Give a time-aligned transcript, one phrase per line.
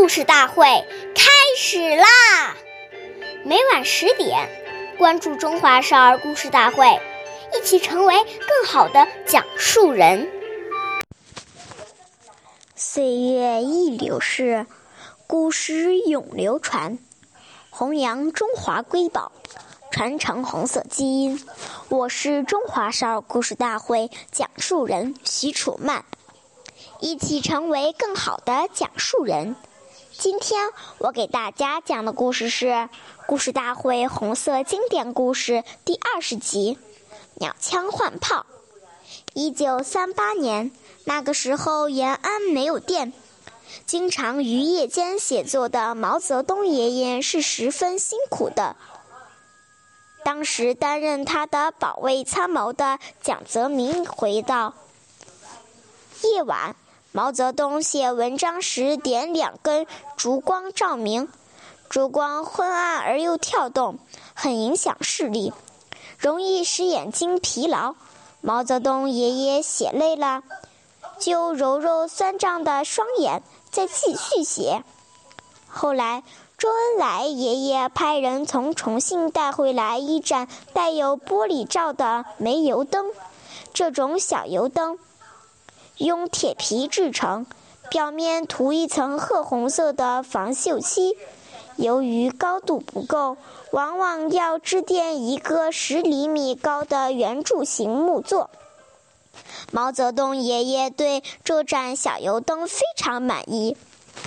[0.00, 0.64] 故事大会
[1.14, 2.56] 开始啦！
[3.44, 4.48] 每晚十点，
[4.96, 6.86] 关注《中华少儿故事大会》，
[7.54, 10.32] 一起成为更好的讲述人。
[12.74, 14.64] 岁月易流逝，
[15.26, 16.98] 故事永流传，
[17.68, 19.32] 弘扬中华瑰宝，
[19.90, 21.46] 传承红色基因。
[21.90, 26.06] 我是中华少儿故事大会讲述人徐楚曼，
[27.00, 29.54] 一起成为更好的讲述人。
[30.20, 32.66] 今天我给大家讲的故事是
[33.26, 35.52] 《故事大会红色经典故事》
[35.86, 36.76] 第二十集
[37.36, 38.44] 《鸟枪换炮》。
[39.32, 40.72] 一九三八年，
[41.04, 43.14] 那个时候延安没有电，
[43.86, 48.76] 经常于夜间写作的毛泽东爷爷是十分辛苦的。
[50.22, 54.74] 当时担任他的保卫参谋的蒋泽民回到：
[56.22, 56.76] 夜晚。
[57.12, 59.84] 毛泽东写文章时点两根
[60.16, 61.28] 烛光照明，
[61.88, 63.98] 烛光昏暗而又跳动，
[64.32, 65.52] 很影响视力，
[66.18, 67.96] 容易使眼睛疲劳。
[68.40, 70.44] 毛泽东爷爷写累了，
[71.18, 74.84] 就揉揉酸胀的双眼，再继续写。
[75.66, 76.22] 后来，
[76.56, 83.06] 周恩来爷爷派人从重庆带回来一盏带有玻璃罩的煤油灯，
[83.74, 84.96] 这种小油灯。
[86.00, 87.44] 用铁皮制成，
[87.90, 91.14] 表面涂一层褐红色的防锈漆。
[91.76, 93.36] 由于高度不够，
[93.70, 98.48] 往往要支垫一个十厘米高的圆柱形木座。
[99.72, 103.76] 毛泽东爷爷对这盏小油灯非常满意，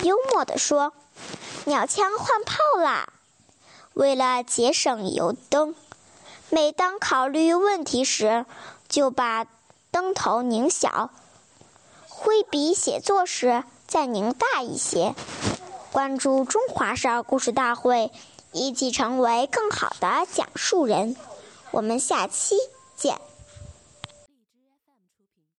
[0.03, 0.93] 幽默地说
[1.65, 3.09] ：“鸟枪换炮啦！”
[3.93, 5.73] 为了节省油灯，
[6.51, 8.45] 每当考虑问题时，
[8.87, 9.47] 就把
[9.89, 11.09] 灯头拧小。
[12.23, 15.13] 会比写作时再拧大一些。
[15.91, 18.11] 关注中华少儿故事大会，
[18.53, 21.17] 一起成为更好的讲述人。
[21.71, 22.55] 我们下期
[22.95, 23.19] 见。